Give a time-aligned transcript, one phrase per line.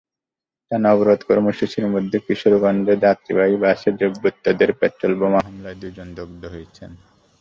[0.71, 6.89] টানা অবরোধ কর্মসূচির মধ্যে কিশোরগঞ্জে যাত্রীবাহী বাসে দুর্বৃত্তদের পেট্রলবোমা হামলায় দুজন দগ্ধ হয়েছেন।